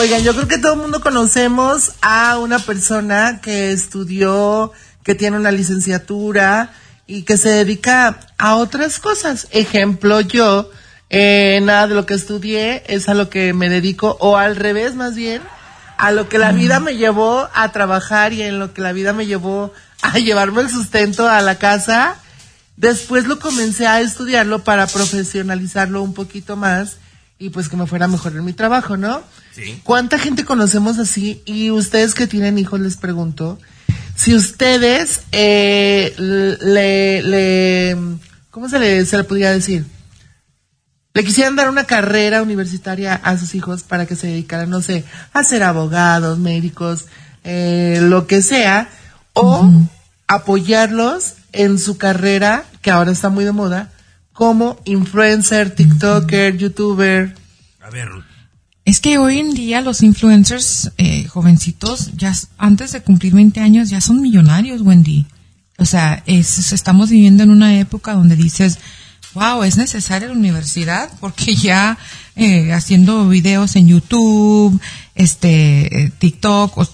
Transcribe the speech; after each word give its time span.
Oigan, 0.00 0.22
yo 0.22 0.32
creo 0.32 0.46
que 0.46 0.58
todo 0.58 0.74
el 0.74 0.78
mundo 0.78 1.00
conocemos 1.00 1.90
a 2.02 2.38
una 2.38 2.60
persona 2.60 3.40
que 3.40 3.72
estudió, 3.72 4.70
que 5.02 5.16
tiene 5.16 5.36
una 5.36 5.50
licenciatura 5.50 6.70
y 7.08 7.22
que 7.22 7.36
se 7.36 7.48
dedica 7.48 8.20
a 8.38 8.54
otras 8.54 9.00
cosas. 9.00 9.48
Ejemplo, 9.50 10.20
yo, 10.20 10.70
eh, 11.10 11.58
nada 11.64 11.88
de 11.88 11.96
lo 11.96 12.06
que 12.06 12.14
estudié 12.14 12.84
es 12.86 13.08
a 13.08 13.14
lo 13.14 13.28
que 13.28 13.52
me 13.54 13.68
dedico, 13.68 14.16
o 14.20 14.36
al 14.36 14.54
revés 14.54 14.94
más 14.94 15.16
bien, 15.16 15.42
a 15.96 16.12
lo 16.12 16.28
que 16.28 16.38
la 16.38 16.52
vida 16.52 16.78
me 16.78 16.96
llevó 16.96 17.48
a 17.52 17.72
trabajar 17.72 18.32
y 18.32 18.42
en 18.42 18.60
lo 18.60 18.72
que 18.72 18.82
la 18.82 18.92
vida 18.92 19.12
me 19.12 19.26
llevó 19.26 19.72
a 20.02 20.16
llevarme 20.20 20.62
el 20.62 20.70
sustento 20.70 21.28
a 21.28 21.42
la 21.42 21.56
casa. 21.56 22.14
Después 22.76 23.26
lo 23.26 23.40
comencé 23.40 23.88
a 23.88 24.00
estudiarlo 24.00 24.62
para 24.62 24.86
profesionalizarlo 24.86 26.04
un 26.04 26.14
poquito 26.14 26.54
más 26.54 26.98
y 27.38 27.50
pues 27.50 27.68
que 27.68 27.76
me 27.76 27.86
fuera 27.86 28.08
mejor 28.08 28.32
en 28.36 28.44
mi 28.44 28.52
trabajo, 28.52 28.96
¿no? 28.96 29.22
Sí. 29.54 29.80
¿Cuánta 29.84 30.18
gente 30.18 30.44
conocemos 30.44 30.98
así? 30.98 31.42
Y 31.44 31.70
ustedes 31.70 32.14
que 32.14 32.26
tienen 32.26 32.58
hijos 32.58 32.80
les 32.80 32.96
pregunto, 32.96 33.58
si 34.16 34.34
ustedes 34.34 35.20
eh, 35.30 36.14
le, 36.18 37.22
le, 37.22 37.96
¿cómo 38.50 38.68
se 38.68 38.80
le, 38.80 39.06
se 39.06 39.16
le 39.16 39.24
podría 39.24 39.52
decir? 39.52 39.86
Le 41.14 41.24
quisieran 41.24 41.56
dar 41.56 41.68
una 41.68 41.84
carrera 41.84 42.42
universitaria 42.42 43.14
a 43.14 43.38
sus 43.38 43.54
hijos 43.54 43.82
para 43.84 44.06
que 44.06 44.16
se 44.16 44.26
dedicaran, 44.26 44.70
no 44.70 44.82
sé, 44.82 45.04
a 45.32 45.44
ser 45.44 45.62
abogados, 45.62 46.38
médicos, 46.38 47.06
eh, 47.44 48.00
lo 48.02 48.26
que 48.26 48.42
sea, 48.42 48.88
o 49.32 49.70
apoyarlos 50.26 51.34
en 51.52 51.78
su 51.78 51.96
carrera, 51.96 52.64
que 52.82 52.90
ahora 52.90 53.12
está 53.12 53.30
muy 53.30 53.44
de 53.44 53.52
moda, 53.52 53.90
como 54.38 54.78
influencer, 54.84 55.74
TikToker, 55.74 56.56
YouTuber. 56.56 57.34
A 57.82 57.90
ver, 57.90 58.08
Ruth. 58.08 58.24
Es 58.84 59.00
que 59.00 59.18
hoy 59.18 59.40
en 59.40 59.52
día 59.52 59.80
los 59.80 60.00
influencers 60.04 60.92
eh, 60.96 61.26
jovencitos, 61.26 62.12
ya 62.16 62.32
antes 62.56 62.92
de 62.92 63.00
cumplir 63.02 63.34
20 63.34 63.58
años, 63.58 63.90
ya 63.90 64.00
son 64.00 64.20
millonarios, 64.22 64.80
Wendy. 64.82 65.26
O 65.76 65.84
sea, 65.84 66.22
es- 66.26 66.72
estamos 66.72 67.10
viviendo 67.10 67.42
en 67.42 67.50
una 67.50 67.80
época 67.80 68.12
donde 68.14 68.36
dices, 68.36 68.78
wow, 69.34 69.64
es 69.64 69.76
necesaria 69.76 70.28
la 70.28 70.34
universidad 70.34 71.10
porque 71.18 71.56
ya 71.56 71.98
eh, 72.36 72.72
haciendo 72.72 73.28
videos 73.28 73.74
en 73.74 73.88
YouTube, 73.88 74.80
este, 75.16 76.04
eh, 76.04 76.12
TikTok, 76.16 76.78
o- 76.78 76.88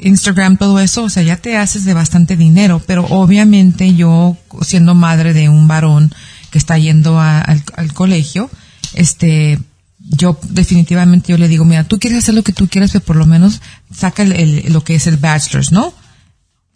Instagram, 0.00 0.56
todo 0.56 0.80
eso, 0.80 1.02
o 1.04 1.10
sea, 1.10 1.22
ya 1.22 1.36
te 1.36 1.58
haces 1.58 1.84
de 1.84 1.92
bastante 1.92 2.36
dinero, 2.38 2.82
pero 2.86 3.04
obviamente 3.04 3.94
yo, 3.94 4.38
siendo 4.62 4.94
madre 4.94 5.34
de 5.34 5.50
un 5.50 5.68
varón 5.68 6.10
que 6.56 6.58
está 6.58 6.78
yendo 6.78 7.20
a- 7.20 7.42
al, 7.42 7.62
al 7.76 7.92
colegio, 7.92 8.48
este, 8.94 9.58
yo 9.98 10.38
definitivamente 10.48 11.32
yo 11.32 11.36
le 11.38 11.48
digo, 11.48 11.66
mira, 11.66 11.84
tú 11.84 11.98
quieres 11.98 12.20
hacer 12.20 12.34
lo 12.34 12.42
que 12.42 12.52
tú 12.54 12.66
quieras, 12.66 12.92
pero 12.92 13.04
por 13.04 13.16
lo 13.16 13.26
menos 13.26 13.60
saca 13.94 14.22
el, 14.22 14.32
el- 14.32 14.72
lo 14.72 14.82
que 14.82 14.94
es 14.94 15.06
el 15.06 15.18
bachelor's, 15.18 15.70
¿no? 15.70 15.92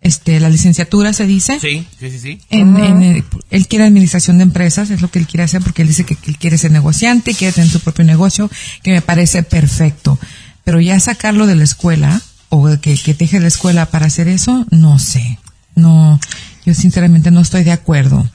Este, 0.03 0.39
la 0.41 0.49
licenciatura 0.51 1.13
se 1.15 1.27
dice. 1.27 1.59
Sí, 1.61 1.87
sí, 1.99 2.11
sí, 2.11 2.19
sí. 2.19 2.41
En, 2.51 2.77
en 2.77 3.03
el- 3.03 3.25
él 3.51 3.67
quiere 3.69 3.85
administración 3.87 4.37
de 4.39 4.43
empresas, 4.45 4.91
es 4.91 5.01
lo 5.01 5.11
que 5.11 5.19
él 5.19 5.27
quiere 5.27 5.45
hacer 5.45 5.63
porque 5.63 5.81
él 5.83 5.89
dice 5.89 6.05
que, 6.05 6.15
que 6.17 6.31
él 6.31 6.37
quiere 6.39 6.59
ser 6.59 6.73
negociante, 6.73 7.35
quiere 7.35 7.53
tener 7.55 7.71
su 7.71 7.81
propio 7.81 8.05
negocio, 8.05 8.51
que 8.83 8.93
me 8.93 9.01
parece 9.03 9.43
perfecto. 9.43 10.19
Pero 10.65 10.79
ya 10.81 11.01
sacarlo 11.01 11.47
de 11.47 11.55
la 11.57 11.65
escuela 11.65 12.21
o 12.51 12.69
que, 12.81 12.97
que 12.97 13.15
deje 13.15 13.41
la 13.41 13.49
escuela 13.49 13.87
para 13.87 14.07
hacer 14.07 14.29
eso, 14.29 14.67
no 14.71 14.99
sé. 14.99 15.39
No, 15.75 16.19
yo 16.67 16.75
sinceramente 16.75 17.31
no 17.31 17.41
estoy 17.41 17.63
de 17.65 17.73
acuerdo. 17.73 18.29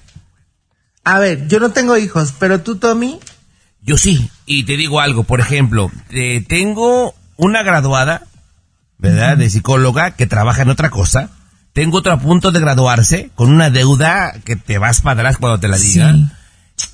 A 1.05 1.19
ver, 1.19 1.47
yo 1.47 1.59
no 1.59 1.69
tengo 1.69 1.97
hijos, 1.97 2.33
pero 2.39 2.61
tú, 2.61 2.77
Tommy, 2.77 3.19
Yo 3.81 3.97
sí, 3.97 4.29
y 4.45 4.63
te 4.63 4.75
digo 4.75 4.99
algo, 4.99 5.23
por 5.23 5.39
ejemplo, 5.39 5.91
eh, 6.09 6.43
tengo 6.47 7.13
una 7.37 7.63
graduada, 7.63 8.23
¿verdad? 8.97 9.37
De 9.37 9.49
psicóloga 9.49 10.11
que 10.11 10.25
trabaja 10.25 10.63
en 10.63 10.69
otra 10.69 10.89
cosa. 10.89 11.29
Tengo 11.73 11.99
otro 11.99 12.13
a 12.13 12.19
punto 12.19 12.51
de 12.51 12.59
graduarse 12.59 13.29
con 13.35 13.51
una 13.51 13.69
deuda 13.69 14.33
que 14.43 14.55
te 14.55 14.77
vas 14.77 15.01
para 15.01 15.21
atrás 15.21 15.37
cuando 15.37 15.59
te 15.59 15.67
la 15.67 15.77
diga. 15.77 16.13
Sí. 16.13 16.27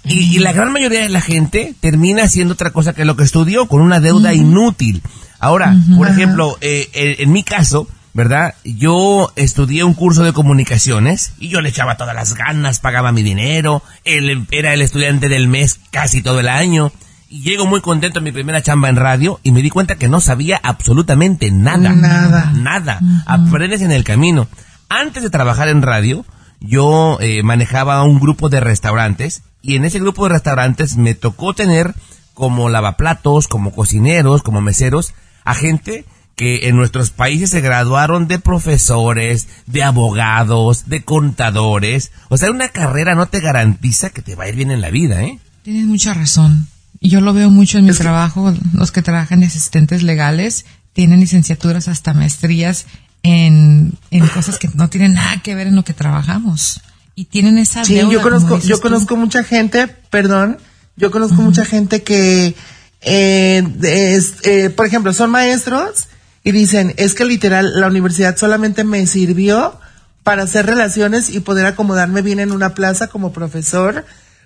Y, 0.04 0.36
y 0.36 0.40
la 0.40 0.54
gran 0.54 0.72
mayoría 0.72 1.02
de 1.02 1.10
la 1.10 1.22
gente 1.22 1.74
termina 1.80 2.24
haciendo 2.24 2.56
otra 2.56 2.72
cosa 2.72 2.94
que 2.94 3.06
lo 3.06 3.16
que 3.16 3.24
estudió, 3.24 3.68
con 3.68 3.82
una 3.82 4.00
deuda 4.00 4.34
inútil. 4.34 5.02
Ahora, 5.40 5.76
por 5.98 6.08
ejemplo, 6.08 6.58
eh, 6.62 6.90
eh, 6.94 7.16
en 7.20 7.32
mi 7.32 7.44
caso, 7.44 7.88
¿verdad? 8.14 8.56
Yo 8.64 9.32
estudié 9.36 9.84
un 9.84 9.94
curso 9.94 10.24
de 10.24 10.34
comunicaciones 10.34 11.34
y 11.40 11.50
yo 11.50 11.62
le 11.62 11.70
echaba 11.70 11.98
todas 11.98 12.16
las 12.16 12.34
ganas, 12.34 12.80
pagaba 12.80 13.12
mi 13.12 13.24
dinero, 13.24 13.84
él 14.04 14.48
era 14.52 14.74
el 14.74 14.82
estudiante 14.82 15.30
del 15.30 15.48
mes 15.48 15.80
casi 15.92 16.22
todo 16.22 16.40
el 16.40 16.48
año. 16.48 16.92
Y 17.30 17.44
llego 17.44 17.66
muy 17.66 17.80
contento 17.80 18.20
en 18.20 18.26
mi 18.26 18.34
primera 18.34 18.62
chamba 18.62 18.90
en 18.90 18.98
radio 18.98 19.40
y 19.42 19.54
me 19.54 19.62
di 19.62 19.70
cuenta 19.70 19.96
que 19.96 20.10
no 20.10 20.20
sabía 20.20 20.60
absolutamente 20.62 21.50
nada. 21.50 21.94
Nada. 21.94 22.52
Nada. 22.54 23.00
Aprendes 23.26 23.82
en 23.82 23.92
el 23.92 24.04
camino. 24.04 24.50
Antes 24.90 25.24
de 25.24 25.30
trabajar 25.30 25.70
en 25.70 25.82
radio, 25.82 26.26
yo 26.60 27.18
eh, 27.22 27.42
manejaba 27.42 28.04
un 28.04 28.20
grupo 28.20 28.50
de 28.50 28.60
restaurantes 28.60 29.44
y 29.62 29.76
en 29.76 29.86
ese 29.86 30.00
grupo 30.00 30.24
de 30.26 30.34
restaurantes 30.34 30.98
me 30.98 31.14
tocó 31.14 31.54
tener 31.54 31.96
como 32.34 32.70
lavaplatos, 32.70 33.48
como 33.48 33.72
cocineros, 33.72 34.42
como 34.42 34.60
meseros, 34.60 35.14
a 35.46 35.54
gente 35.54 36.06
que 36.36 36.68
en 36.70 36.76
nuestros 36.76 37.12
países 37.12 37.50
se 37.52 37.62
graduaron 37.62 38.28
de 38.28 38.40
profesores, 38.40 39.48
de 39.68 39.84
abogados, 39.84 40.88
de 40.88 41.04
contadores. 41.04 42.12
O 42.30 42.38
sea, 42.38 42.52
una 42.52 42.70
carrera 42.70 43.16
no 43.16 43.28
te 43.28 43.40
garantiza 43.42 44.10
que 44.10 44.22
te 44.22 44.36
va 44.36 44.46
a 44.46 44.50
ir 44.50 44.56
bien 44.56 44.72
en 44.72 44.82
la 44.82 44.90
vida, 44.90 45.22
¿eh? 45.24 45.40
Tienes 45.64 45.86
mucha 45.86 46.14
razón. 46.14 46.68
Y 47.00 47.10
yo 47.10 47.22
lo 47.22 47.34
veo 47.34 47.50
mucho 47.50 47.78
en 47.78 47.86
mi 47.86 47.94
trabajo. 47.94 48.54
Los 48.74 48.92
que 48.92 49.02
trabajan 49.02 49.40
de 49.42 49.48
asistentes 49.48 50.04
legales 50.04 50.66
tienen 50.94 51.20
licenciaturas 51.20 51.88
hasta 51.88 52.14
maestrías 52.14 52.86
en, 53.24 53.94
en 54.10 54.28
cosas 54.28 54.58
que 54.58 54.70
no 54.74 54.90
tienen 54.90 55.14
nada 55.14 55.42
que 55.44 55.54
ver 55.56 55.68
en 55.68 55.76
lo 55.76 55.84
que 55.84 55.94
trabajamos. 55.94 56.82
Y 57.16 57.26
tienen 57.26 57.58
esa 57.58 57.84
Sí, 57.84 57.96
deuda, 57.96 58.14
yo 58.14 58.22
conozco, 58.22 58.60
yo 58.60 58.78
tú. 58.78 58.82
conozco 58.82 59.16
mucha 59.16 59.44
gente, 59.44 59.88
perdón, 59.88 60.58
yo 60.96 61.12
conozco 61.12 61.42
mucha 61.42 61.66
gente 61.66 62.04
que, 62.04 62.56
eh, 63.02 63.64
es, 63.84 64.36
eh, 64.44 64.70
por 64.70 64.86
ejemplo, 64.86 65.14
son 65.14 65.30
maestros 65.32 66.08
y 66.44 66.52
dicen, 66.52 66.94
es 66.98 67.14
que 67.14 67.26
literal 67.26 67.80
la 67.80 67.88
universidad 67.88 68.38
solamente 68.38 68.84
me 68.84 69.06
sirvió 69.08 69.80
para 70.24 70.44
hacer 70.44 70.66
relaciones 70.66 71.30
y 71.30 71.40
poder 71.40 71.66
acomodarme 71.66 72.22
bien 72.22 72.40
en 72.40 72.52
una 72.52 72.74
plaza 72.74 73.08
como 73.08 73.34
profesor, 73.34 74.06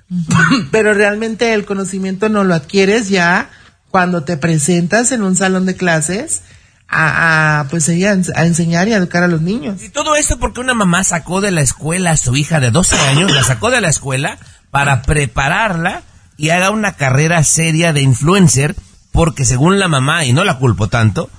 pero 0.72 0.94
realmente 0.94 1.54
el 1.54 1.66
conocimiento 1.66 2.30
no 2.30 2.44
lo 2.44 2.54
adquieres 2.54 3.10
ya 3.10 3.50
cuando 3.92 4.24
te 4.24 4.38
presentas 4.38 5.12
en 5.12 5.24
un 5.24 5.36
salón 5.36 5.66
de 5.66 5.76
clases 5.76 6.42
a, 6.88 7.66
pues 7.70 7.90
ella, 7.90 8.16
a 8.36 8.46
enseñar 8.46 8.88
y 8.88 8.94
a 8.94 8.98
educar 8.98 9.24
a 9.24 9.28
los 9.28 9.42
niños. 9.42 9.82
Y 9.82 9.90
todo 9.90 10.16
esto 10.16 10.38
porque 10.38 10.60
una 10.60 10.74
mamá 10.74 11.04
sacó 11.04 11.42
de 11.42 11.52
la 11.52 11.62
escuela 11.62 12.12
a 12.12 12.18
su 12.18 12.36
hija 12.36 12.60
de 12.60 12.72
12 12.72 12.96
años, 13.00 13.34
la 13.34 13.44
sacó 13.44 13.72
de 13.72 13.82
la 13.82 13.90
escuela 13.90 14.38
para 14.70 15.02
prepararla 15.02 16.04
y 16.38 16.50
haga 16.50 16.70
una 16.70 16.94
carrera 16.94 17.44
seria 17.44 17.94
de 17.94 18.02
influencer, 18.02 18.76
porque 19.12 19.46
según 19.46 19.80
la 19.80 19.88
mamá, 19.88 20.26
y 20.26 20.34
no 20.34 20.44
la 20.44 20.58
culpo 20.58 20.90
tanto, 20.90 21.30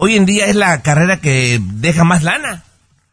hoy 0.00 0.16
en 0.16 0.26
día 0.26 0.46
es 0.46 0.56
la 0.56 0.80
carrera 0.82 1.18
que 1.20 1.60
deja 1.62 2.04
más 2.04 2.22
lana. 2.22 2.64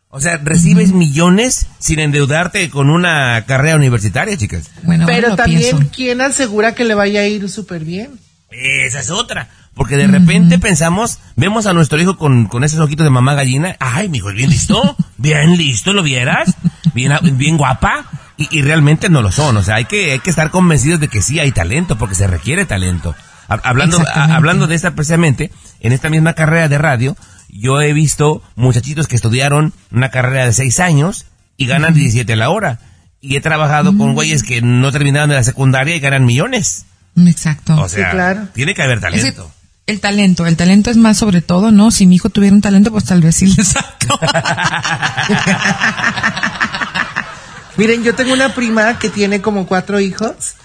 O 0.09 0.21
sea, 0.21 0.37
recibes 0.37 0.93
millones 0.93 1.67
sin 1.79 1.99
endeudarte 1.99 2.69
con 2.69 2.89
una 2.89 3.43
carrera 3.45 3.75
universitaria, 3.75 4.37
chicas. 4.37 4.71
Bueno, 4.83 5.05
Pero 5.05 5.35
también, 5.35 5.77
pienso. 5.77 5.91
¿quién 5.93 6.21
asegura 6.21 6.73
que 6.73 6.85
le 6.85 6.95
vaya 6.95 7.21
a 7.21 7.27
ir 7.27 7.47
súper 7.49 7.83
bien? 7.83 8.17
Esa 8.49 9.01
es 9.01 9.11
otra. 9.11 9.49
Porque 9.75 9.97
de 9.97 10.07
repente 10.07 10.57
pensamos, 10.57 11.19
vemos 11.35 11.67
a 11.67 11.73
nuestro 11.73 12.01
hijo 12.01 12.17
con, 12.17 12.47
con 12.47 12.63
esos 12.63 12.79
ojitos 12.79 13.03
de 13.03 13.11
mamá 13.11 13.35
gallina. 13.35 13.75
Ay, 13.79 14.07
mi 14.09 14.19
hijo 14.19 14.29
es 14.29 14.35
bien 14.35 14.49
listo, 14.49 14.95
bien 15.17 15.55
listo, 15.57 15.93
¿lo 15.93 16.01
vieras? 16.01 16.55
Bien, 16.93 17.11
bien 17.33 17.57
guapa. 17.57 18.09
Y, 18.37 18.57
y 18.57 18.61
realmente 18.61 19.09
no 19.09 19.21
lo 19.21 19.31
son. 19.31 19.57
O 19.57 19.61
sea, 19.61 19.75
hay 19.75 19.85
que, 19.85 20.13
hay 20.13 20.19
que 20.19 20.29
estar 20.29 20.51
convencidos 20.51 20.99
de 20.99 21.09
que 21.09 21.21
sí 21.21 21.39
hay 21.39 21.51
talento, 21.51 21.97
porque 21.97 22.15
se 22.15 22.27
requiere 22.27 22.65
talento. 22.65 23.13
Ha- 23.47 23.61
Hablando, 23.63 24.03
hablando 24.15 24.67
de 24.67 24.75
esta 24.75 24.91
precisamente, 24.95 25.51
en 25.79 25.93
esta 25.93 26.09
misma 26.09 26.33
carrera 26.33 26.67
de 26.67 26.77
radio, 26.77 27.15
yo 27.49 27.81
he 27.81 27.93
visto 27.93 28.41
muchachitos 28.55 29.07
que 29.07 29.15
estudiaron 29.15 29.73
una 29.91 30.09
carrera 30.09 30.45
de 30.45 30.53
seis 30.53 30.79
años 30.79 31.25
y 31.55 31.67
ganan 31.67 31.93
17 31.93 32.33
a 32.33 32.35
la 32.35 32.49
hora. 32.49 32.79
Y 33.21 33.35
he 33.35 33.41
trabajado 33.41 33.97
con 33.97 34.13
güeyes 34.13 34.43
que 34.43 34.61
no 34.61 34.91
terminaron 34.91 35.29
de 35.29 35.35
la 35.35 35.43
secundaria 35.43 35.95
y 35.95 35.99
ganan 35.99 36.25
millones. 36.25 36.85
Exacto. 37.17 37.75
O 37.81 37.89
sea, 37.89 38.11
claro. 38.11 38.47
tiene 38.53 38.75
que 38.75 38.83
haber 38.83 38.99
talento. 38.99 39.51
el 39.87 39.99
talento, 39.99 40.45
el 40.45 40.55
talento 40.55 40.91
es 40.91 40.97
más 40.97 41.17
sobre 41.17 41.41
todo, 41.41 41.71
¿no? 41.71 41.89
Si 41.89 42.05
mi 42.05 42.15
hijo 42.15 42.29
tuviera 42.29 42.55
un 42.55 42.61
talento, 42.61 42.91
pues 42.91 43.05
tal 43.05 43.21
vez 43.21 43.35
sí 43.37 43.47
le 43.57 43.63
saco. 43.63 44.19
Miren, 47.77 48.03
yo 48.03 48.15
tengo 48.15 48.33
una 48.33 48.53
prima 48.53 48.97
que 48.97 49.09
tiene 49.09 49.41
como 49.41 49.67
cuatro 49.67 49.99
hijos 49.99 50.55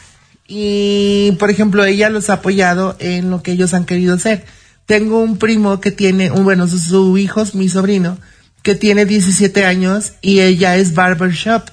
y, 0.55 1.33
por 1.39 1.49
ejemplo, 1.49 1.83
ella 1.83 2.11
los 2.11 2.29
ha 2.29 2.35
apoyado 2.35 2.95
en 2.99 3.31
lo 3.31 3.43
que 3.43 3.53
ellos 3.53 3.73
han 3.73 3.87
querido 3.87 4.17
hacer. 4.17 4.45
Tengo 4.85 5.21
un 5.21 5.39
primo 5.39 5.81
que 5.81 5.91
tiene, 5.91 6.31
un, 6.31 6.45
bueno, 6.45 6.69
su, 6.69 6.79
su 6.79 7.17
hijo, 7.17 7.43
mi 7.55 7.71
sobrino, 7.71 8.19
que 8.63 8.75
tiene 8.75 9.07
17 9.07 9.65
años 9.65 10.13
y 10.21 10.41
ella 10.41 10.77
es 10.77 10.93
barbershop. 10.93 11.71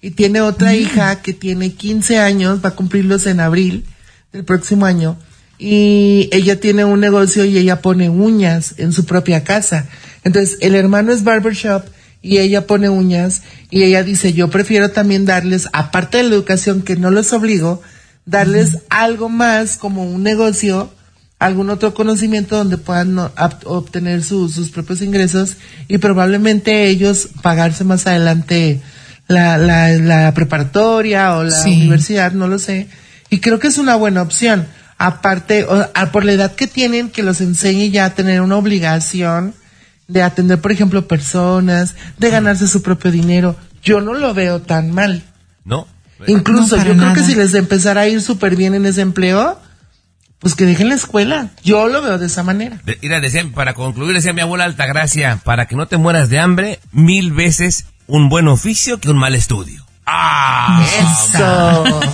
Y 0.00 0.10
tiene 0.10 0.40
otra 0.40 0.74
hija 0.74 1.22
que 1.22 1.34
tiene 1.34 1.74
15 1.74 2.18
años, 2.18 2.64
va 2.64 2.70
a 2.70 2.74
cumplirlos 2.74 3.28
en 3.28 3.38
abril 3.38 3.84
del 4.32 4.44
próximo 4.44 4.86
año, 4.86 5.16
y 5.56 6.28
ella 6.32 6.58
tiene 6.58 6.84
un 6.84 6.98
negocio 6.98 7.44
y 7.44 7.56
ella 7.56 7.80
pone 7.80 8.10
uñas 8.10 8.74
en 8.78 8.92
su 8.92 9.06
propia 9.06 9.44
casa. 9.44 9.86
Entonces, 10.24 10.58
el 10.62 10.74
hermano 10.74 11.12
es 11.12 11.22
barbershop 11.22 11.84
y 12.22 12.38
ella 12.38 12.66
pone 12.66 12.88
uñas 12.88 13.42
y 13.70 13.84
ella 13.84 14.02
dice, 14.02 14.32
yo 14.32 14.50
prefiero 14.50 14.90
también 14.90 15.26
darles, 15.26 15.68
aparte 15.72 16.16
de 16.16 16.24
la 16.24 16.34
educación 16.34 16.82
que 16.82 16.96
no 16.96 17.12
les 17.12 17.32
obligo, 17.32 17.82
darles 18.26 18.78
algo 18.90 19.28
más 19.28 19.76
como 19.76 20.04
un 20.04 20.22
negocio, 20.22 20.92
algún 21.38 21.70
otro 21.70 21.94
conocimiento 21.94 22.56
donde 22.56 22.76
puedan 22.78 23.18
obtener 23.64 24.22
su- 24.24 24.48
sus 24.48 24.70
propios 24.70 25.00
ingresos 25.02 25.56
y 25.88 25.98
probablemente 25.98 26.86
ellos 26.88 27.28
pagarse 27.42 27.84
más 27.84 28.06
adelante 28.06 28.80
la, 29.28 29.58
la, 29.58 29.88
la 29.92 30.34
preparatoria 30.34 31.36
o 31.36 31.44
la 31.44 31.50
Sí. 31.62 31.72
universidad, 31.72 32.32
no 32.32 32.48
lo 32.48 32.58
sé. 32.58 32.88
Y 33.30 33.40
creo 33.40 33.58
que 33.58 33.68
es 33.68 33.78
una 33.78 33.96
buena 33.96 34.22
opción. 34.22 34.66
Aparte, 34.98 35.64
o- 35.64 35.88
a- 35.94 36.12
por 36.12 36.24
la 36.24 36.32
edad 36.32 36.54
que 36.54 36.66
tienen, 36.66 37.10
que 37.10 37.22
los 37.22 37.40
enseñe 37.40 37.90
ya 37.90 38.06
a 38.06 38.14
tener 38.14 38.40
una 38.40 38.56
obligación 38.56 39.54
de 40.08 40.22
atender, 40.22 40.60
por 40.60 40.72
ejemplo, 40.72 41.06
personas, 41.08 41.96
de 42.18 42.30
ganarse 42.30 42.66
su 42.68 42.80
propio 42.82 43.10
dinero. 43.10 43.56
Yo 43.82 44.00
no 44.00 44.14
lo 44.14 44.32
veo 44.32 44.62
tan 44.62 44.90
mal. 44.92 45.22
¿No? 45.64 45.86
Incluso 46.26 46.76
No, 46.76 46.84
yo 46.84 46.96
creo 46.96 47.12
que 47.14 47.22
si 47.22 47.34
les 47.34 47.54
empezara 47.54 48.02
a 48.02 48.08
ir 48.08 48.20
súper 48.22 48.56
bien 48.56 48.74
en 48.74 48.86
ese 48.86 49.00
empleo, 49.02 49.60
pues 50.38 50.54
que 50.54 50.64
dejen 50.64 50.88
la 50.88 50.94
escuela. 50.94 51.50
Yo 51.64 51.88
lo 51.88 52.02
veo 52.02 52.18
de 52.18 52.26
esa 52.26 52.42
manera. 52.42 52.80
De- 52.84 52.98
mira, 53.02 53.20
decía, 53.20 53.44
para 53.54 53.74
concluir, 53.74 54.14
decía 54.14 54.32
mi 54.32 54.40
abuela 54.40 54.64
Altagracia, 54.64 55.40
para 55.44 55.66
que 55.66 55.76
no 55.76 55.86
te 55.86 55.96
mueras 55.96 56.28
de 56.28 56.38
hambre, 56.38 56.80
mil 56.92 57.32
veces 57.32 57.86
un 58.06 58.28
buen 58.28 58.48
oficio 58.48 59.00
que 59.00 59.10
un 59.10 59.18
mal 59.18 59.34
estudio. 59.34 59.84
¡Ah! 60.06 60.84
Eso. 61.00 62.00